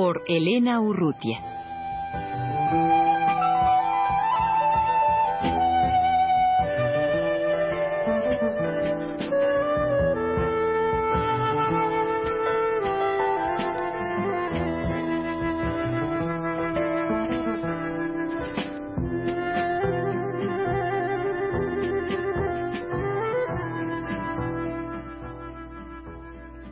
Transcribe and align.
Por 0.00 0.22
Elena 0.26 0.80
Urrutia. 0.80 1.42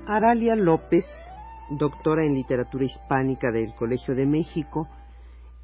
Aralia 0.06 0.56
López, 0.56 1.04
doctora 1.70 2.24
en 2.24 2.34
literatura 2.34 2.84
hispánica 2.84 3.50
del 3.50 3.74
Colegio 3.74 4.14
de 4.14 4.26
México, 4.26 4.88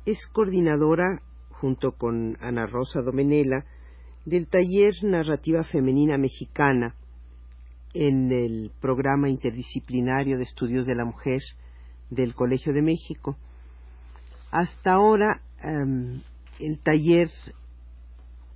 es 0.06 0.26
coordinadora, 0.32 1.22
junto 1.50 1.92
con 1.92 2.36
Ana 2.40 2.66
Rosa 2.66 3.00
Domenela, 3.00 3.64
del 4.24 4.48
taller 4.48 4.94
Narrativa 5.02 5.62
Femenina 5.64 6.18
Mexicana 6.18 6.94
en 7.92 8.32
el 8.32 8.72
programa 8.80 9.28
interdisciplinario 9.28 10.36
de 10.36 10.44
estudios 10.44 10.86
de 10.86 10.94
la 10.94 11.04
mujer 11.04 11.40
del 12.10 12.34
Colegio 12.34 12.72
de 12.72 12.82
México. 12.82 13.36
Hasta 14.50 14.92
ahora, 14.92 15.42
em, 15.62 16.20
el 16.58 16.78
taller 16.80 17.30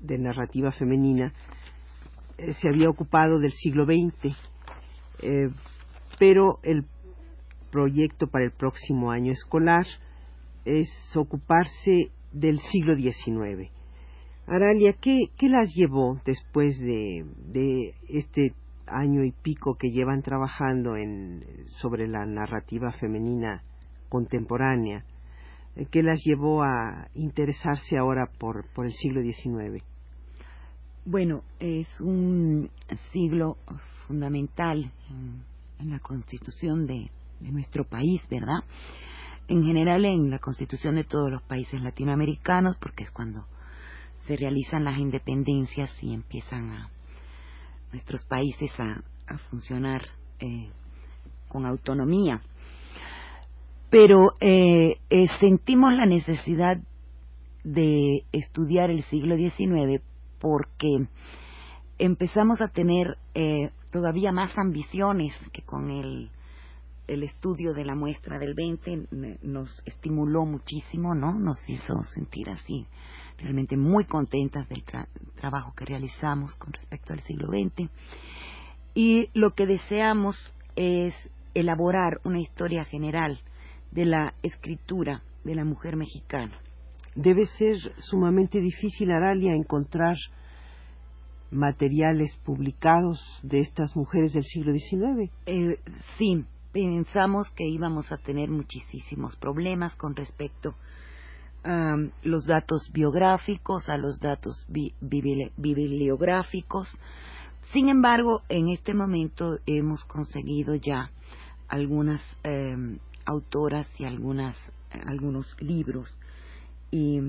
de 0.00 0.18
narrativa 0.18 0.70
femenina 0.72 1.33
eh, 2.36 2.52
se 2.55 2.68
había 2.68 2.88
ocupado 2.88 3.40
del 3.40 3.52
siglo 3.52 3.84
XX 3.84 4.36
pero 6.18 6.58
el 6.62 6.84
proyecto 7.70 8.27
para 8.27 8.44
el 8.44 8.52
próximo 8.52 9.11
año 9.11 9.33
escolar 9.33 9.86
es 10.64 10.88
ocuparse 11.16 12.11
del 12.33 12.58
siglo 12.61 12.94
XIX. 12.94 13.70
Aralia, 14.47 14.94
¿qué, 14.94 15.28
las 15.42 15.74
llevó 15.74 16.20
después 16.24 16.78
de, 16.78 17.94
este 18.08 18.55
año 18.86 19.22
y 19.24 19.33
pico 19.33 19.77
que 19.78 19.91
llevan 19.91 20.22
trabajando 20.22 20.96
en, 20.96 21.44
sobre 21.66 22.08
la 22.08 22.24
narrativa 22.24 22.91
femenina 22.92 23.62
contemporánea? 24.08 25.05
¿Qué 25.91 26.02
las 26.02 26.20
llevó 26.24 26.62
a 26.62 27.08
interesarse 27.14 27.98
ahora 27.98 28.27
por, 28.39 28.66
por 28.74 28.86
el 28.86 28.92
siglo 28.92 29.22
XIX? 29.22 29.84
Bueno, 31.05 31.42
es 31.61 31.89
un 32.00 32.70
siglo 33.12 33.56
fundamental 34.06 34.91
en 35.78 35.91
la 35.91 35.98
constitución 36.00 36.86
de, 36.86 37.11
nuestro 37.41 37.84
país, 37.84 38.22
¿verdad? 38.31 38.64
En 39.48 39.62
general 39.62 40.05
en 40.05 40.31
la 40.31 40.39
constitución 40.39 40.97
de 40.97 41.05
todos 41.05 41.31
los 41.31 41.42
países 41.42 41.80
latinoamericanos, 41.83 42.77
porque 42.77 43.05
es 43.05 43.11
cuando 43.11 43.46
se 44.27 44.36
realizan 44.36 44.85
las 44.85 44.98
independencias 44.98 45.90
y 46.02 46.12
empiezan 46.12 46.70
a 46.70 46.90
nuestros 47.92 48.23
países 48.24 48.70
a, 48.79 49.02
funcionar 49.51 50.02
eh, 50.40 50.70
con 51.48 51.67
autonomía. 51.67 52.40
Pero 53.91 54.33
eh, 54.41 54.96
eh, 55.11 55.27
sentimos 55.41 55.92
la 55.92 56.07
necesidad 56.07 56.79
de 57.64 58.24
estudiar 58.33 58.91
el 58.91 59.02
siglo 59.02 59.36
XIX 59.36 60.02
porque 60.41 61.08
empezamos 61.98 62.61
a 62.62 62.68
tener 62.68 63.18
todavía 63.91 64.33
más 64.33 64.57
ambiciones 64.57 65.35
que 65.52 65.62
con 65.62 65.91
el, 65.91 66.30
el 67.08 67.23
estudio 67.23 67.73
de 67.73 67.85
la 67.85 67.95
muestra 67.95 68.39
del 68.39 68.55
20 68.55 69.08
nos 69.42 69.83
estimuló 69.86 70.45
muchísimo, 70.45 71.14
¿no? 71.14 71.33
Nos 71.33 71.69
hizo 71.69 72.05
sentir 72.05 72.51
así 72.51 72.86
realmente 73.39 73.77
muy 73.77 74.05
contentas 74.05 74.69
del 74.69 74.85
trabajo 75.35 75.73
que 75.74 75.86
realizamos 75.86 76.55
con 76.57 76.73
respecto 76.73 77.13
al 77.13 77.20
siglo 77.20 77.48
XX. 77.48 77.91
Y 78.95 79.30
lo 79.33 79.55
que 79.55 79.67
deseamos 79.67 80.36
es 80.77 81.14
elaborar 81.55 82.20
una 82.24 82.41
historia 82.41 82.85
general 82.85 83.41
de 83.91 84.05
la 84.05 84.35
escritura 84.42 85.23
de 85.45 85.55
la 85.55 85.64
mujer 85.64 85.97
mexicana. 85.97 86.61
Debe 87.14 87.47
ser 87.47 87.77
sumamente 87.98 88.61
difícil, 88.61 89.11
Aralia, 89.11 89.55
encontrar 89.55 90.17
materiales 91.51 92.36
publicados 92.45 93.18
de 93.42 93.61
estas 93.61 93.97
mujeres 93.97 94.35
del 94.35 94.45
siglo 94.45 94.73
XIX. 94.73 95.33
Eh, 95.47 95.79
sí, 96.18 96.45
pensamos 96.73 97.51
que 97.51 97.67
íbamos 97.67 98.12
a 98.12 98.18
tener 98.18 98.51
muchísimos 98.51 99.34
problemas 99.36 99.96
con 99.96 100.14
respecto 100.14 100.74
a 101.64 101.96
los 102.23 102.46
datos 102.46 102.90
biográficos, 102.92 103.89
a 103.89 103.96
los 103.96 104.20
datos 104.20 104.67
bibliográficos. 104.68 106.86
Sin 107.73 107.89
embargo, 107.89 108.42
en 108.48 108.68
este 108.68 108.95
momento 108.95 109.58
hemos 109.67 110.05
conseguido 110.05 110.74
ya 110.74 111.11
algunas 111.68 112.20
em, 112.42 112.98
autoras 113.27 113.89
y 113.98 114.05
algunas, 114.05 114.56
algunos 115.06 115.46
libros 115.61 116.14
y 116.90 117.20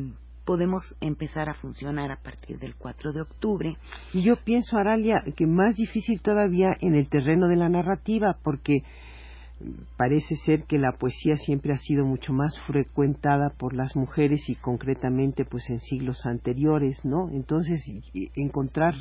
podemos 0.45 0.83
empezar 1.01 1.50
a 1.50 1.53
funcionar 1.53 2.11
a 2.11 2.23
partir 2.23 2.57
del 2.57 2.75
4 2.75 3.13
de 3.13 3.21
octubre. 3.21 3.77
Y 4.13 4.23
yo 4.23 4.35
pienso, 4.44 4.77
Aralia, 4.77 5.21
que 5.35 5.45
más 5.45 5.75
difícil 5.75 6.21
todavía 6.21 6.69
en 6.81 6.95
el 6.95 7.07
terreno 7.09 7.47
de 7.47 7.56
la 7.56 7.69
narrativa, 7.69 8.38
porque 8.44 8.81
parece 9.97 10.35
ser 10.37 10.63
que 10.63 10.77
la 10.77 10.93
poesía 10.93 11.35
siempre 11.37 11.73
ha 11.73 11.77
sido 11.77 12.05
mucho 12.05 12.33
más 12.33 12.57
frecuentada 12.65 13.51
por 13.57 13.75
las 13.75 13.95
mujeres 13.95 14.49
y 14.49 14.55
concretamente 14.55 15.45
pues 15.45 15.69
en 15.69 15.81
siglos 15.81 16.25
anteriores, 16.25 17.03
¿no? 17.03 17.29
Entonces 17.31 17.81
encontrar 18.35 18.95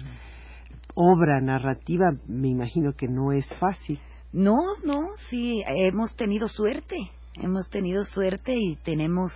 obra 0.95 1.41
narrativa 1.41 2.13
me 2.27 2.49
imagino 2.49 2.93
que 2.93 3.09
no 3.09 3.33
es 3.33 3.47
fácil. 3.59 4.01
No, 4.33 4.57
no, 4.85 5.09
sí, 5.31 5.63
hemos 5.67 6.15
tenido 6.17 6.49
suerte, 6.49 6.97
hemos 7.35 7.69
tenido 7.71 8.05
suerte 8.05 8.55
y 8.57 8.77
tenemos 8.85 9.33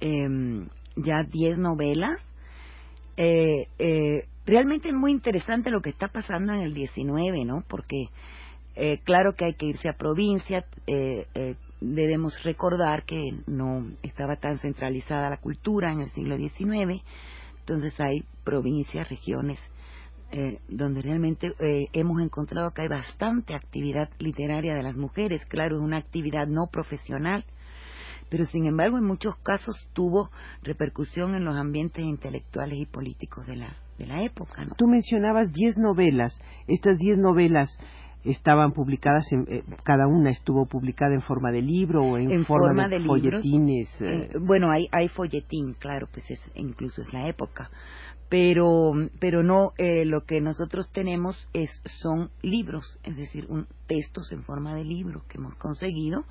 eh, 0.00 0.26
ya 0.96 1.22
10 1.22 1.58
novelas. 1.58 2.20
Eh, 3.16 3.68
eh, 3.78 4.26
realmente 4.46 4.88
es 4.88 4.94
muy 4.94 5.12
interesante 5.12 5.70
lo 5.70 5.80
que 5.80 5.90
está 5.90 6.08
pasando 6.08 6.52
en 6.54 6.60
el 6.60 6.74
19, 6.74 7.44
¿no? 7.44 7.62
Porque 7.68 8.06
eh, 8.76 8.98
claro 9.04 9.34
que 9.34 9.46
hay 9.46 9.54
que 9.54 9.66
irse 9.66 9.88
a 9.88 9.96
provincia, 9.96 10.64
debemos 11.80 12.42
recordar 12.42 13.04
que 13.04 13.22
no 13.46 13.86
estaba 14.02 14.36
tan 14.36 14.58
centralizada 14.58 15.30
la 15.30 15.38
cultura 15.38 15.92
en 15.92 16.00
el 16.00 16.10
siglo 16.10 16.36
XIX, 16.36 17.02
entonces 17.60 17.98
hay 18.00 18.24
provincias, 18.44 19.08
regiones 19.08 19.58
donde 20.68 21.02
realmente 21.02 21.54
hemos 21.92 22.20
encontrado 22.20 22.72
que 22.72 22.82
hay 22.82 22.88
bastante 22.88 23.54
actividad 23.54 24.10
literaria 24.18 24.74
de 24.74 24.82
las 24.82 24.96
mujeres, 24.96 25.44
claro, 25.46 25.76
es 25.76 25.82
una 25.82 25.98
actividad 25.98 26.46
no 26.46 26.66
profesional, 26.66 27.44
pero 28.28 28.44
sin 28.46 28.66
embargo 28.66 28.98
en 28.98 29.04
muchos 29.04 29.36
casos 29.38 29.88
tuvo 29.92 30.30
repercusión 30.62 31.34
en 31.34 31.44
los 31.44 31.56
ambientes 31.56 32.04
intelectuales 32.04 32.78
y 32.78 32.86
políticos 32.86 33.46
de 33.46 33.56
la, 33.56 33.76
de 33.98 34.06
la 34.06 34.22
época. 34.22 34.64
¿no? 34.64 34.74
Tú 34.76 34.86
mencionabas 34.86 35.52
diez 35.52 35.76
novelas, 35.78 36.38
estas 36.66 36.98
diez 36.98 37.18
novelas 37.18 37.68
estaban 38.30 38.72
publicadas, 38.72 39.30
en, 39.32 39.46
eh, 39.48 39.64
cada 39.82 40.06
una 40.06 40.30
estuvo 40.30 40.66
publicada 40.66 41.14
en 41.14 41.22
forma 41.22 41.50
de 41.50 41.62
libro 41.62 42.02
o 42.02 42.18
en, 42.18 42.44
forma, 42.44 42.88
de, 42.88 43.00
folletines. 43.00 43.88
Eh. 44.00 44.30
Eh, 44.32 44.38
bueno, 44.40 44.70
hay, 44.70 44.88
hay 44.92 45.08
folletín, 45.08 45.74
claro, 45.74 46.08
pues 46.12 46.30
es, 46.30 46.50
incluso 46.54 47.02
es 47.02 47.12
la 47.12 47.28
época. 47.28 47.70
Pero, 48.28 48.90
pero 49.20 49.44
no, 49.44 49.72
lo 49.78 50.24
que 50.24 50.40
nosotros 50.40 50.90
tenemos 50.90 51.48
es, 51.52 51.70
son 51.84 52.30
libros, 52.42 52.98
es 53.04 53.16
decir, 53.16 53.46
un, 53.48 53.68
textos 53.86 54.32
en 54.32 54.42
forma 54.42 54.74
de 54.74 54.82
libro 54.82 55.22
que 55.28 55.38
hemos 55.38 55.54
conseguido 55.54 56.24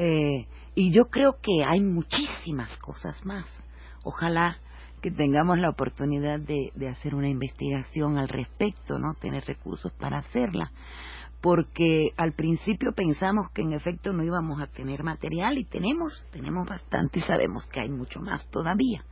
eh, 0.00 0.46
y 0.76 0.92
yo 0.92 1.06
creo 1.10 1.38
que 1.42 1.64
hay 1.66 1.80
muchísimas 1.80 2.76
cosas 2.78 3.24
más. 3.26 3.46
Ojalá 4.04 4.58
que 4.98 5.10
tengamos 5.10 5.58
la 5.58 5.70
oportunidad 5.70 6.40
de, 6.40 6.72
de 6.74 6.88
hacer 6.88 7.14
una 7.14 7.28
investigación 7.28 8.18
al 8.18 8.28
respecto, 8.28 8.98
¿no? 8.98 9.14
Tener 9.14 9.44
recursos 9.44 9.92
para 9.92 10.18
hacerla 10.18 10.72
porque 11.40 12.08
al 12.16 12.32
principio 12.32 12.92
pensamos 12.92 13.50
que 13.50 13.62
en 13.62 13.72
efecto 13.72 14.12
no 14.12 14.24
íbamos 14.24 14.60
a 14.60 14.66
tener 14.66 15.04
material 15.04 15.58
y 15.58 15.64
tenemos, 15.64 16.26
tenemos 16.32 16.68
bastante 16.68 17.20
y 17.20 17.22
sabemos 17.22 17.66
que 17.66 17.80
hay 17.80 17.88
mucho 17.88 18.20
más 18.20 18.44
todavía. 18.50 19.04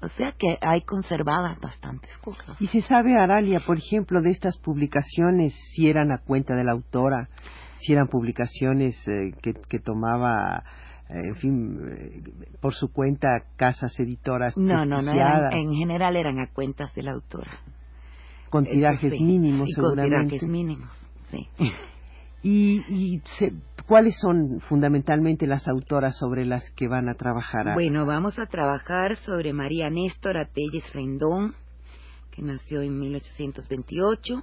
O 0.00 0.08
sea 0.08 0.32
que 0.32 0.58
hay 0.60 0.82
conservadas 0.82 1.60
bastantes 1.60 2.16
cosas. 2.18 2.60
¿Y 2.60 2.66
se 2.66 2.80
sabe, 2.82 3.16
Aralia, 3.16 3.60
por 3.64 3.78
ejemplo, 3.78 4.20
de 4.20 4.30
estas 4.30 4.58
publicaciones, 4.58 5.54
si 5.74 5.88
eran 5.88 6.10
a 6.10 6.18
cuenta 6.18 6.54
de 6.54 6.64
la 6.64 6.72
autora, 6.72 7.28
si 7.78 7.92
eran 7.92 8.08
publicaciones 8.08 8.96
eh, 9.06 9.32
que, 9.40 9.54
que, 9.68 9.78
tomaba, 9.78 10.64
en 11.14 11.36
fin, 11.36 11.78
eh, 11.90 12.22
por 12.60 12.74
su 12.74 12.92
cuenta 12.92 13.28
casas 13.56 13.98
editoras? 13.98 14.56
No, 14.56 14.84
no, 14.84 15.02
no, 15.02 15.12
eran, 15.12 15.52
en 15.52 15.72
general 15.74 16.16
eran 16.16 16.38
a 16.40 16.48
cuentas 16.52 16.94
de 16.94 17.02
la 17.02 17.12
autora. 17.12 17.60
Con 18.50 18.64
tirajes 18.64 19.12
mínimos, 19.20 19.68
sí, 19.68 19.74
seguramente. 19.74 20.16
Con 20.16 20.28
tirajes 20.28 20.48
mínimos, 20.48 20.90
sí. 21.30 21.48
¿Y, 22.44 22.82
y 22.88 23.22
se, 23.38 23.52
cuáles 23.86 24.18
son 24.18 24.60
fundamentalmente 24.68 25.46
las 25.46 25.68
autoras 25.68 26.18
sobre 26.18 26.44
las 26.44 26.68
que 26.72 26.88
van 26.88 27.08
a 27.08 27.14
trabajar? 27.14 27.68
A... 27.68 27.74
Bueno, 27.74 28.04
vamos 28.04 28.38
a 28.38 28.46
trabajar 28.46 29.16
sobre 29.16 29.52
María 29.52 29.88
Néstor 29.90 30.36
Telles 30.52 30.92
Rendón, 30.92 31.54
que 32.32 32.42
nació 32.42 32.82
en 32.82 32.98
1828, 32.98 34.42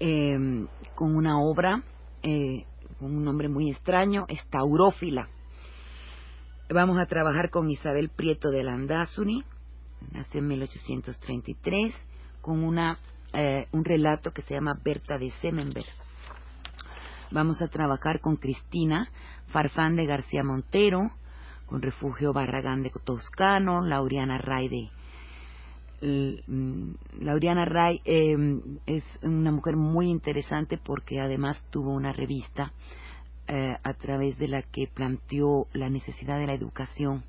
eh, 0.00 0.66
con 0.94 1.14
una 1.14 1.38
obra 1.40 1.82
eh, 2.22 2.64
con 2.98 3.14
un 3.14 3.24
nombre 3.24 3.48
muy 3.48 3.70
extraño, 3.70 4.24
Estaurófila. 4.28 5.28
Vamos 6.70 6.98
a 6.98 7.04
trabajar 7.04 7.50
con 7.50 7.70
Isabel 7.70 8.08
Prieto 8.08 8.50
de 8.50 8.64
Landazuri, 8.64 9.44
nació 10.12 10.40
en 10.40 10.48
1833, 10.48 11.94
con 12.40 12.64
una, 12.64 12.96
eh, 13.34 13.68
un 13.72 13.84
relato 13.84 14.32
que 14.32 14.40
se 14.42 14.54
llama 14.54 14.80
Berta 14.82 15.18
de 15.18 15.30
Semenberg 15.42 15.86
Vamos 17.30 17.60
a 17.60 17.68
trabajar 17.68 18.20
con 18.20 18.36
Cristina 18.36 19.10
Farfán 19.48 19.94
de 19.94 20.06
García 20.06 20.42
Montero, 20.42 21.10
con 21.66 21.82
Refugio 21.82 22.32
Barragán 22.32 22.82
de 22.82 22.90
Toscano, 23.04 23.82
Lauriana 23.82 24.38
Ray 24.38 24.68
de 26.00 26.42
mm, 26.46 26.94
Lauriana 27.20 27.66
Ray 27.66 28.00
eh, 28.06 28.36
es 28.86 29.04
una 29.22 29.52
mujer 29.52 29.76
muy 29.76 30.08
interesante 30.08 30.78
porque 30.78 31.20
además 31.20 31.62
tuvo 31.70 31.90
una 31.92 32.12
revista 32.14 32.72
eh, 33.48 33.76
a 33.82 33.94
través 33.94 34.38
de 34.38 34.48
la 34.48 34.62
que 34.62 34.88
planteó 34.92 35.66
la 35.72 35.90
necesidad 35.90 36.38
de 36.38 36.46
la 36.46 36.54
educación 36.54 37.24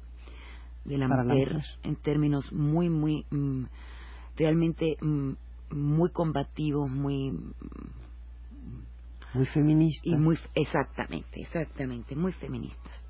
de 0.86 0.98
la 0.98 1.08
mujer 1.08 1.62
en 1.84 1.96
términos 1.96 2.52
muy 2.54 2.90
muy 2.90 3.26
mm, 3.32 3.66
realmente 4.38 4.98
mm, 5.02 5.32
muy 5.72 6.12
combativos 6.12 6.90
muy 6.90 7.34
muy 9.36 9.46
feministas. 9.48 10.06
Y 10.06 10.16
muy, 10.16 10.40
exactamente, 10.54 11.42
exactamente, 11.42 12.16
muy 12.16 12.32
feministas. 12.32 13.04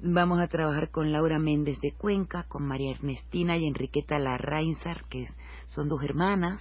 Vamos 0.00 0.40
a 0.40 0.48
trabajar 0.48 0.90
con 0.90 1.10
Laura 1.10 1.38
Méndez 1.38 1.80
de 1.80 1.92
Cuenca, 1.92 2.44
con 2.48 2.66
María 2.66 2.90
Ernestina 2.90 3.56
y 3.56 3.66
Enriqueta 3.66 4.18
Larrainsar, 4.18 5.04
que 5.08 5.26
son 5.68 5.88
dos 5.88 6.02
hermanas, 6.02 6.60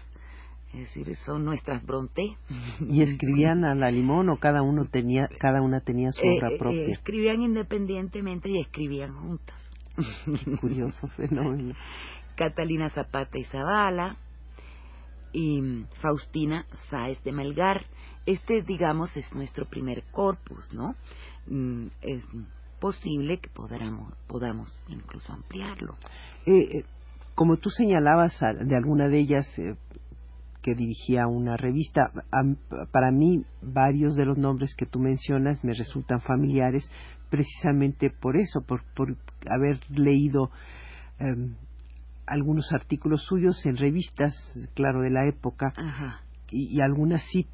es 0.76 0.94
decir, 0.94 1.16
son 1.18 1.46
nuestras 1.46 1.84
Bronte. 1.86 2.38
¿Y 2.88 3.02
escribían 3.02 3.66
a 3.66 3.76
la 3.76 3.92
limón 3.92 4.30
o 4.30 4.38
cada 4.38 4.62
uno 4.62 4.86
tenía, 4.86 5.28
cada 5.40 5.62
una 5.62 5.82
tenía 5.82 6.12
su 6.12 6.22
obra 6.22 6.50
eh, 6.50 6.56
eh, 6.56 6.58
propia? 6.60 6.88
escribían 6.88 7.42
independientemente 7.42 8.50
y 8.50 8.60
escribían 8.60 9.14
juntas. 9.14 9.58
Curioso 10.62 11.08
fenómeno. 11.10 11.74
Catalina 12.36 12.90
Zapata 12.90 13.38
y 13.38 13.46
Zavala 13.46 14.18
y 15.32 15.86
Faustina 16.02 16.66
Sáez 16.90 17.24
de 17.24 17.32
Melgar 17.32 17.86
este, 18.26 18.64
digamos, 18.64 19.16
es 19.18 19.32
nuestro 19.34 19.66
primer 19.66 20.04
corpus, 20.12 20.74
¿no? 20.74 20.96
Mm, 21.48 21.88
es 22.02 22.24
posible 22.80 23.38
que 23.38 23.50
podamos, 23.50 24.14
podamos 24.28 24.84
incluso 24.88 25.32
ampliarlo. 25.32 25.96
Eh, 26.46 26.80
eh, 26.80 26.86
como 27.36 27.58
tú 27.58 27.70
señalabas 27.70 28.38
de 28.40 28.76
alguna 28.76 29.10
de 29.10 29.20
ellas 29.20 29.48
eh, 29.60 29.76
que 30.66 30.74
dirigía 30.74 31.28
una 31.28 31.58
revista, 31.58 32.12
para 32.92 33.12
mí 33.12 33.46
varios 33.62 34.16
de 34.16 34.26
los 34.26 34.36
nombres 34.36 34.74
que 34.76 34.88
tú 34.88 34.98
mencionas 34.98 35.64
me 35.64 35.76
resultan 35.76 36.22
familiares 36.22 36.90
precisamente 37.30 38.10
por 38.10 38.36
eso, 38.36 38.62
por, 38.68 38.82
por 38.96 39.16
haber 39.48 39.80
leído 39.92 40.50
em, 41.20 41.54
algunos 42.26 42.74
artículos 42.74 43.26
suyos 43.26 43.64
en 43.68 43.78
revistas, 43.78 44.34
claro, 44.74 45.04
de 45.04 45.12
la 45.12 45.28
época, 45.28 45.72
y, 46.50 46.76
y, 46.76 46.82
algunas 46.82 47.22
sí 47.32 47.48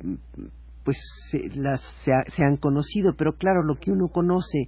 pues 0.86 0.98
se, 1.30 1.50
las, 1.60 1.82
se, 2.04 2.46
han 2.46 2.56
conocido, 2.56 3.16
pero 3.18 3.34
claro, 3.34 3.62
lo 3.62 3.76
que 3.76 3.92
uno 3.92 4.08
conoce 4.08 4.68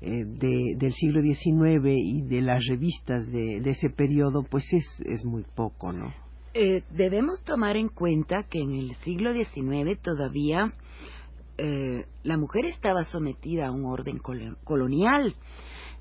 eh, 0.00 0.24
de, 0.24 0.76
del 0.78 0.92
siglo 0.92 1.20
XIX 1.20 1.84
y 1.84 2.22
de 2.22 2.40
las 2.40 2.64
revistas 2.66 3.26
de, 3.26 3.60
de 3.60 3.70
ese 3.70 3.90
periodo, 3.90 4.42
pues 4.42 4.64
es, 4.72 5.02
es 5.04 5.22
muy 5.26 5.44
poco, 5.54 5.92
¿no? 5.92 6.23
Eh, 6.56 6.84
debemos 6.90 7.42
tomar 7.42 7.76
en 7.76 7.88
cuenta 7.88 8.44
que 8.44 8.60
en 8.60 8.74
el 8.74 8.94
siglo 8.98 9.32
XIX 9.32 10.00
todavía 10.00 10.72
eh, 11.58 12.06
la 12.22 12.36
mujer 12.36 12.66
estaba 12.66 13.04
sometida 13.06 13.66
a 13.66 13.72
un 13.72 13.84
orden 13.86 14.20
colonial. 14.62 15.34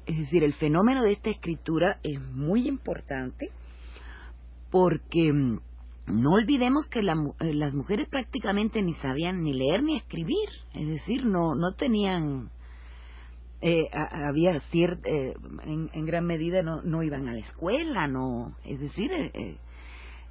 Es 0.06 0.16
decir, 0.16 0.44
el 0.44 0.54
fenómeno 0.54 1.02
de 1.02 1.14
esta 1.14 1.32
escritura 1.32 2.00
es 2.04 2.22
muy 2.32 2.68
importante 2.68 3.50
porque 4.70 5.34
mm, 5.34 5.60
no 6.06 6.34
olvidemos 6.34 6.88
que 6.88 7.00
eh, 7.00 7.54
las 7.56 7.74
mujeres 7.74 8.08
prácticamente 8.08 8.80
ni 8.84 8.94
sabían 8.96 9.42
ni 9.42 9.54
leer 9.54 9.82
ni 9.82 9.98
escribir, 9.98 10.50
es 10.76 10.88
decir, 10.88 11.26
no 11.26 11.56
no 11.56 11.74
tenían 11.74 12.52
eh, 13.62 13.88
había 13.92 14.60
cierta 14.72 15.10
eh, 15.10 15.34
en, 15.64 16.06
gran 16.06 16.26
medida 16.26 16.62
no, 16.62 16.84
no 16.84 17.02
iban 17.02 17.28
a 17.28 17.34
la 17.34 17.40
escuela, 17.40 18.08
no, 18.08 18.56
es 18.66 18.80
decir, 18.80 19.10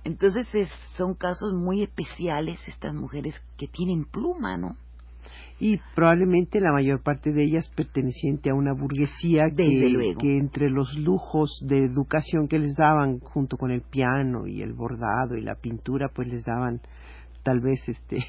entonces 0.04 0.46
son 0.96 1.14
casos 1.14 1.52
muy 1.54 1.82
especiales 1.82 2.60
estas 2.66 2.94
mujeres 2.94 3.40
que 3.56 3.69
tienen 3.69 4.04
pluma, 4.04 4.56
¿no? 4.56 4.76
y 5.60 5.78
probablemente 5.94 6.58
la 6.58 6.72
mayor 6.72 7.04
parte 7.04 7.31
de 7.31 7.44
ellas 7.44 7.70
perteneciente 7.76 8.50
a 8.50 8.54
una 8.54 8.72
burguesía 8.72 9.44
que, 9.56 10.16
que, 10.19 10.37
entre 10.37 10.69
los 10.70 10.93
lujos 10.99 11.64
de 11.69 11.84
educación 11.84 12.49
que 12.49 12.58
les 12.58 12.75
daban 12.75 13.20
junto 13.20 13.56
con 13.56 13.70
el 13.70 13.82
piano 13.82 14.49
y 14.49 14.60
el 14.60 14.72
bordado 14.72 15.37
y 15.37 15.43
la 15.43 15.54
pintura 15.54 16.08
pues 16.12 16.26
les 16.26 16.44
daban 16.44 16.81
tal 17.43 17.61
vez 17.61 17.81
este 17.89 18.25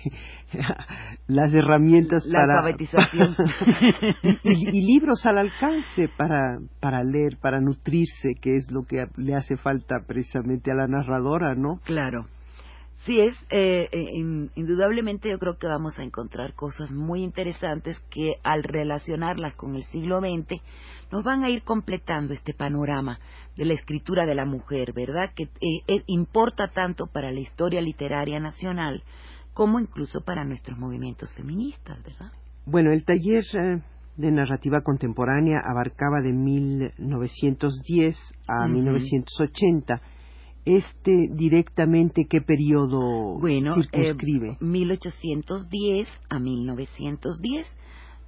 las 1.27 1.53
herramientas 1.53 2.25
la 2.25 2.39
para 2.39 2.53
alfabetización. 2.55 3.35
Y, 4.43 4.77
y, 4.77 4.81
libros 4.81 5.25
al 5.25 5.37
alcance 5.37 6.09
para 6.17 6.59
para 6.79 7.03
leer 7.03 7.37
para 7.41 7.59
nutrirse 7.59 8.35
que 8.35 8.55
es 8.55 8.71
lo 8.71 8.83
que 8.83 9.05
le 9.17 9.35
hace 9.35 9.57
falta 9.57 10.01
precisamente 10.05 10.71
a 10.71 10.75
la 10.75 10.87
narradora 10.87 11.55
no 11.55 11.79
claro 11.83 12.27
Sí, 13.05 13.19
es, 13.19 13.35
eh, 13.49 13.89
eh 13.91 14.49
indudablemente 14.55 15.29
yo 15.29 15.37
creo 15.37 15.57
que 15.57 15.67
vamos 15.67 15.99
a 15.99 16.03
encontrar 16.03 16.53
cosas 16.53 16.89
muy 16.91 17.21
interesantes 17.21 17.99
que 18.09 18.35
al 18.43 18.63
relacionarlas 18.63 19.55
con 19.55 19.75
el 19.75 19.83
siglo 19.85 20.21
XX 20.21 20.61
nos 21.11 21.23
van 21.23 21.43
a 21.43 21.49
ir 21.49 21.63
completando 21.63 22.33
este 22.33 22.53
panorama 22.53 23.19
de 23.57 23.65
la 23.65 23.73
escritura 23.73 24.25
de 24.25 24.35
la 24.35 24.45
mujer, 24.45 24.93
¿verdad? 24.93 25.31
Que 25.35 25.43
eh, 25.43 26.03
importa 26.07 26.69
tanto 26.73 27.07
para 27.07 27.31
la 27.31 27.41
historia 27.41 27.81
literaria 27.81 28.39
nacional 28.39 29.03
como 29.53 29.79
incluso 29.79 30.21
para 30.21 30.45
nuestros 30.45 30.77
movimientos 30.79 31.33
feministas, 31.33 32.01
¿verdad? 32.03 32.31
Bueno, 32.65 32.93
el 32.93 33.03
taller 33.03 33.43
eh, 33.53 33.81
de 34.15 34.31
narrativa 34.31 34.81
contemporánea 34.81 35.59
abarcaba 35.63 36.21
de 36.21 36.31
1910 36.31 38.15
a 38.47 38.67
1980 38.67 40.01
este 40.65 41.29
directamente 41.31 42.25
qué 42.29 42.41
periodo 42.41 43.39
bueno, 43.39 43.75
circunscribe? 43.75 44.51
Eh, 44.51 44.57
1810 44.59 46.07
a 46.29 46.39
1910, 46.39 47.67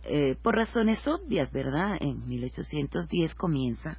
eh, 0.04 0.36
por 0.42 0.56
razones 0.56 1.08
obvias, 1.08 1.52
¿verdad? 1.52 1.98
En 2.00 2.28
1810 2.28 3.36
comienza 3.36 3.98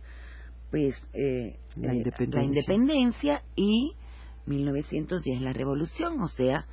pues 0.70 0.94
eh, 1.14 1.58
la, 1.76 1.94
independencia. 1.94 2.40
la, 2.40 2.44
independencia. 2.44 3.42
y 3.54 3.94
1910 4.46 5.40
la 5.42 5.52
revolución, 5.52 6.20
o 6.20 6.28
sea, 6.28 6.66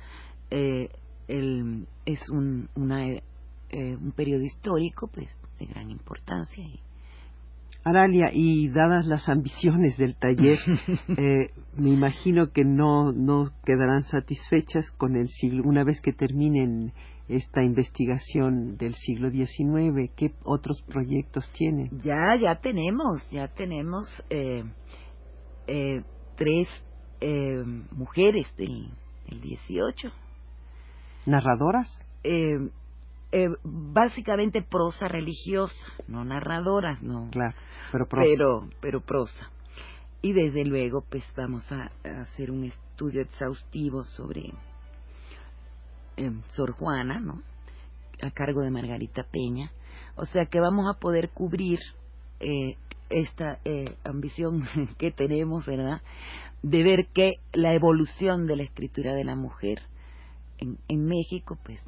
eh, 0.50 0.88
el, 1.28 1.88
es 2.04 2.28
un, 2.30 2.68
una, 2.74 3.06
eh, 3.08 3.22
un 3.70 4.12
periodo 4.12 4.42
histórico 4.42 5.08
pues 5.08 5.28
de 5.58 5.66
gran 5.66 5.90
importancia 5.90 6.64
y 6.64 6.80
Aralia, 7.84 8.30
y 8.32 8.68
dadas 8.70 9.06
las 9.06 9.28
ambiciones 9.28 9.96
del 9.98 10.16
taller, 10.16 10.58
eh, 11.18 11.50
me 11.76 11.90
imagino 11.90 12.50
que 12.50 12.64
no, 12.64 13.12
no 13.12 13.50
quedarán 13.64 14.02
satisfechas 14.04 14.90
con 14.92 15.16
el 15.16 15.28
siglo, 15.28 15.62
una 15.64 15.84
vez 15.84 16.00
que 16.00 16.12
terminen 16.12 16.92
esta 17.28 17.62
investigación 17.62 18.76
del 18.76 18.94
siglo 18.94 19.30
XIX, 19.30 20.10
¿qué 20.16 20.32
otros 20.44 20.82
proyectos 20.82 21.50
tienen? 21.52 21.90
Ya, 22.02 22.36
ya 22.36 22.56
tenemos, 22.56 23.28
ya 23.30 23.48
tenemos. 23.48 24.06
Eh, 24.30 24.64
eh, 25.66 26.02
tres 26.36 26.68
eh, 27.20 27.62
mujeres 27.92 28.46
del, 28.56 28.88
del 29.28 29.40
18. 29.40 30.10
¿Narradoras? 31.26 31.88
Eh, 33.36 33.48
básicamente 33.64 34.62
prosa 34.62 35.08
religiosa, 35.08 35.74
no 36.06 36.24
narradoras, 36.24 37.02
no. 37.02 37.30
Claro, 37.32 37.56
pero 37.90 38.06
prosa. 38.06 38.28
Pero, 38.28 38.68
pero 38.80 39.00
prosa. 39.00 39.50
Y 40.22 40.32
desde 40.34 40.64
luego, 40.64 41.02
pues 41.10 41.24
vamos 41.36 41.64
a, 41.72 41.90
a 42.04 42.20
hacer 42.20 42.52
un 42.52 42.62
estudio 42.62 43.22
exhaustivo 43.22 44.04
sobre 44.04 44.52
eh, 46.16 46.30
Sor 46.52 46.74
Juana, 46.74 47.18
¿no? 47.18 47.42
A 48.22 48.30
cargo 48.30 48.60
de 48.60 48.70
Margarita 48.70 49.24
Peña. 49.24 49.72
O 50.14 50.26
sea 50.26 50.46
que 50.46 50.60
vamos 50.60 50.86
a 50.88 51.00
poder 51.00 51.30
cubrir 51.30 51.80
eh, 52.38 52.76
esta 53.10 53.58
eh, 53.64 53.96
ambición 54.04 54.62
que 54.98 55.10
tenemos, 55.10 55.66
¿verdad? 55.66 56.02
De 56.62 56.84
ver 56.84 57.08
que 57.12 57.32
la 57.52 57.74
evolución 57.74 58.46
de 58.46 58.54
la 58.54 58.62
escritura 58.62 59.12
de 59.12 59.24
la 59.24 59.34
mujer 59.34 59.82
en, 60.58 60.78
en 60.86 61.04
México, 61.04 61.58
pues, 61.64 61.84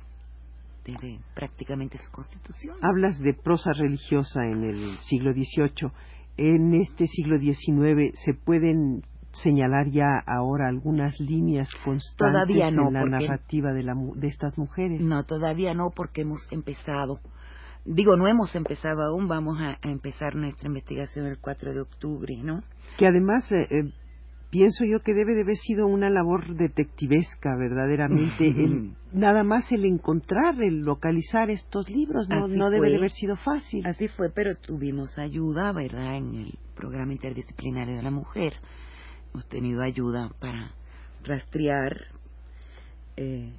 desde 0.87 1.19
prácticamente 1.35 1.99
su 1.99 2.11
constitución. 2.11 2.76
Hablas 2.83 3.19
de 3.19 3.35
prosa 3.35 3.73
religiosa 3.73 4.45
en 4.45 4.64
el 4.64 4.97
siglo 4.99 5.33
XVIII. 5.33 5.90
En 6.37 6.75
este 6.75 7.07
siglo 7.07 7.38
XIX 7.38 8.12
se 8.25 8.35
pueden 8.35 9.02
señalar 9.33 9.88
ya 9.88 10.23
ahora 10.26 10.69
algunas 10.69 11.19
líneas 11.21 11.69
constantes 11.85 12.75
no, 12.75 12.88
en 12.88 12.95
la 12.95 13.05
narrativa 13.05 13.73
de, 13.73 13.83
la, 13.83 13.95
de 14.14 14.28
estas 14.28 14.57
mujeres. 14.57 15.00
No, 15.00 15.25
todavía 15.25 15.75
no, 15.75 15.90
porque 15.90 16.23
hemos 16.23 16.47
empezado. 16.50 17.21
Digo, 17.85 18.16
no 18.16 18.26
hemos 18.26 18.55
empezado 18.57 19.02
aún, 19.02 19.28
vamos 19.28 19.61
a, 19.61 19.78
a 19.81 19.90
empezar 19.90 20.35
nuestra 20.35 20.69
investigación 20.69 21.26
el 21.26 21.38
4 21.38 21.73
de 21.73 21.81
octubre, 21.81 22.37
¿no? 22.43 22.62
Que 22.99 23.07
además 23.07 23.50
eh, 23.52 23.69
eh, 23.71 23.93
pienso 24.57 24.87
yo 24.87 25.01
que 25.01 25.13
debe 25.13 25.35
de 25.35 25.43
haber 25.43 25.57
sido 25.57 25.87
una 25.87 26.09
labor 26.09 26.55
detectivesca, 26.55 27.55
verdaderamente. 27.57 28.49
el, 28.49 28.95
nada 29.13 29.45
más 29.45 29.71
el 29.71 29.85
encontrar, 29.85 30.63
el 30.63 30.79
localizar 30.81 31.51
estos 31.51 31.91
libros, 31.91 32.27
no, 32.31 32.71
debe 32.71 32.79
fue. 32.79 32.91
de 32.91 32.97
haber 32.97 33.11
sido 33.11 33.37
fácil. 33.37 33.87
Así 33.87 34.09
fue, 34.09 34.31
pero 34.31 34.57
tuvimos 34.57 35.19
ayuda, 35.19 35.73
¿verdad? 35.73 36.17
En 36.17 36.35
el 36.37 36.59
programa 36.75 37.13
interdisciplinario 37.13 37.97
de 37.97 38.03
la 38.03 38.11
mujer. 38.11 38.55
Hemos 39.33 39.47
tenido 39.47 39.83
ayuda 39.83 40.31
para 40.41 40.73
rastrear. 41.23 42.07
eh, 43.19 43.53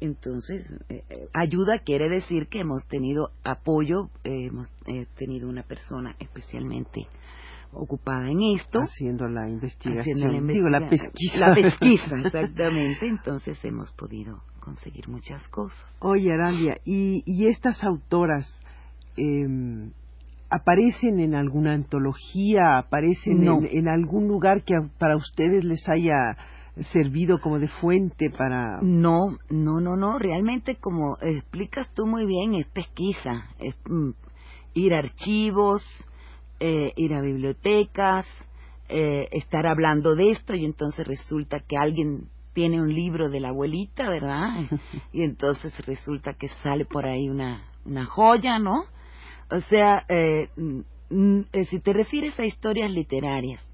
entonces, 0.00 0.66
eh, 0.88 1.04
eh, 1.08 1.28
ayuda 1.34 1.78
quiere 1.78 2.08
decir 2.08 2.48
que 2.48 2.60
hemos 2.60 2.84
tenido 2.86 3.30
apoyo, 3.44 4.10
eh, 4.24 4.48
hemos 4.48 4.68
tenido 5.16 5.48
una 5.48 5.62
persona 5.62 6.16
especialmente 6.18 7.06
ocupada 7.76 8.28
en 8.30 8.40
esto. 8.56 8.80
Haciendo 8.80 9.28
la 9.28 9.48
investigación. 9.48 10.02
haciendo 10.16 10.28
la 10.40 10.52
Digo, 10.52 10.68
la 10.68 10.88
pesquisa. 10.88 11.38
La 11.38 11.54
pesquisa, 11.54 12.16
exactamente. 12.24 13.06
Entonces 13.06 13.62
hemos 13.64 13.92
podido 13.92 14.42
conseguir 14.60 15.08
muchas 15.08 15.46
cosas. 15.48 15.78
Oye, 16.00 16.32
Aralia, 16.32 16.78
¿y, 16.84 17.22
y 17.26 17.46
estas 17.48 17.82
autoras 17.84 18.46
eh, 19.16 19.90
aparecen 20.50 21.20
en 21.20 21.34
alguna 21.34 21.72
antología, 21.74 22.78
aparecen 22.78 23.44
No. 23.44 23.58
en, 23.58 23.66
en 23.66 23.88
algún 23.88 24.28
lugar 24.28 24.62
que 24.62 24.74
para 24.98 25.16
ustedes 25.16 25.64
les 25.64 25.88
haya 25.88 26.36
servido 26.92 27.40
como 27.40 27.58
de 27.58 27.68
fuente 27.68 28.28
para... 28.30 28.80
No, 28.82 29.38
no, 29.48 29.80
no, 29.80 29.96
no. 29.96 30.18
Realmente, 30.18 30.76
como 30.76 31.16
explicas 31.22 31.88
tú 31.94 32.06
muy 32.06 32.26
bien, 32.26 32.54
es 32.54 32.66
pesquisa. 32.66 33.44
Es 33.58 33.74
mm, 33.88 34.10
ir 34.74 34.94
a 34.94 34.98
archivos, 34.98 35.82
eh, 36.60 36.92
ir 36.96 37.14
a 37.14 37.20
bibliotecas, 37.20 38.26
eh, 38.88 39.28
estar 39.32 39.66
hablando 39.66 40.14
de 40.14 40.30
esto 40.30 40.54
y 40.54 40.64
entonces 40.64 41.06
resulta 41.06 41.60
que 41.60 41.76
alguien 41.76 42.28
tiene 42.52 42.80
un 42.80 42.94
libro 42.94 43.28
de 43.28 43.40
la 43.40 43.48
abuelita, 43.48 44.08
¿verdad? 44.08 44.48
Y 45.12 45.22
entonces 45.22 45.72
resulta 45.86 46.34
que 46.34 46.48
sale 46.48 46.84
por 46.84 47.06
ahí 47.06 47.28
una, 47.28 47.64
una 47.84 48.06
joya, 48.06 48.58
¿no? 48.58 48.84
O 49.50 49.60
sea, 49.60 50.04
eh, 50.08 50.48
eh, 51.52 51.64
si 51.66 51.80
te 51.80 51.92
refieres 51.92 52.38
a 52.40 52.44
historias 52.44 52.90
literarias, 52.90 53.64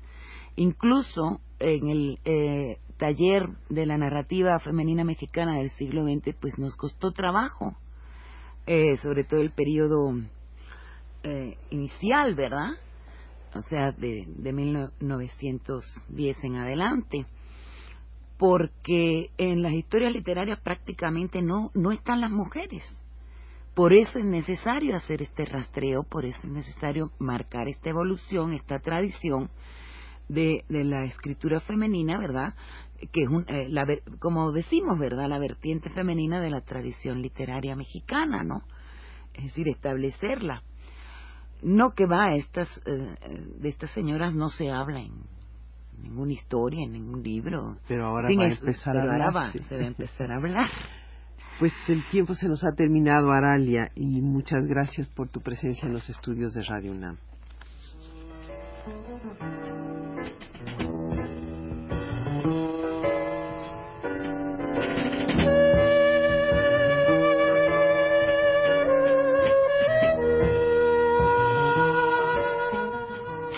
incluso 0.57 1.41
en 1.59 1.89
el 1.89 2.19
eh, 2.25 2.79
taller 2.99 3.49
de 3.69 3.87
la 3.87 3.97
narrativa 3.97 4.59
femenina 4.59 5.05
mexicana 5.05 5.57
del 5.59 5.71
siglo 5.71 6.05
XX, 6.05 6.35
pues 6.41 6.59
nos 6.59 6.77
costó 6.77 7.13
trabajo, 7.13 7.75
eh, 8.67 8.97
sobre 8.99 9.25
todo 9.25 9.41
el 9.41 9.51
periodo 9.51 10.13
eh, 11.23 11.57
inicial, 11.71 12.35
¿verdad? 12.35 12.71
O 13.55 13.63
sea, 13.63 13.93
de, 13.93 14.25
de 14.27 14.53
1910 14.53 16.45
en 16.45 16.57
adelante, 16.57 17.27
porque 18.39 19.31
en 19.39 19.63
las 19.63 19.73
historias 19.73 20.13
literarias 20.13 20.59
prácticamente 20.61 21.43
no, 21.43 21.71
no 21.75 21.93
están 21.93 22.21
las 22.21 22.31
mujeres. 22.31 22.83
Por 23.75 23.95
eso 23.95 24.19
es 24.19 24.25
necesario 24.25 24.97
hacer 24.97 25.23
este 25.23 25.47
rastreo, 25.47 26.03
por 26.03 26.27
eso 26.27 26.39
es 26.45 26.53
necesario 26.53 27.11
marcar 27.19 27.69
esta 27.69 27.89
evolución, 27.89 28.53
esta 28.53 28.79
tradición 28.81 29.51
de, 30.29 30.65
de 30.69 30.85
la 30.85 31.05
escritura 31.05 31.61
femenina, 31.61 32.19
¿verdad? 32.19 32.55
Que 33.13 33.23
es 33.23 33.29
un, 33.29 33.45
eh, 33.49 33.69
la, 33.69 33.87
como 34.19 34.53
decimos, 34.53 34.99
¿verdad? 34.99 35.29
La 35.29 35.39
vertiente 35.39 35.89
femenina 35.91 36.41
de 36.41 36.51
la 36.51 36.61
tradición 36.61 37.23
literaria 37.23 37.75
mexicana, 37.75 38.43
¿no? 38.43 38.63
Es 39.35 39.45
decir, 39.45 39.69
establecerla. 39.69 40.63
No 41.63 41.93
que 41.93 42.07
va, 42.07 42.35
estas, 42.35 42.69
eh, 42.87 43.15
de 43.59 43.69
estas 43.69 43.91
señoras 43.91 44.35
no 44.35 44.49
se 44.49 44.71
habla 44.71 45.01
en 45.01 45.13
ninguna 46.03 46.33
historia, 46.33 46.85
en 46.85 46.93
ningún 46.93 47.23
libro. 47.23 47.77
Pero 47.87 48.07
ahora 48.07 48.29
Sin 48.29 48.41
va 48.41 48.45
a 48.45 48.49
empezar 48.49 48.97
a 48.97 49.03
ahora 49.03 49.31
va, 49.31 49.53
se 49.53 49.77
va 49.77 49.83
a 49.83 49.87
empezar 49.87 50.33
a 50.33 50.37
hablar. 50.37 50.71
Pues 51.59 51.73
el 51.89 52.03
tiempo 52.11 52.35
se 52.35 52.49
nos 52.49 52.65
ha 52.65 52.73
terminado, 52.75 53.31
Aralia, 53.31 53.93
y 53.95 54.21
muchas 54.21 54.67
gracias 54.67 55.09
por 55.11 55.29
tu 55.29 55.41
presencia 55.43 55.87
en 55.87 55.93
los 55.93 56.09
estudios 56.09 56.55
de 56.55 56.63
Radio 56.65 56.91
UNAM. 56.91 57.19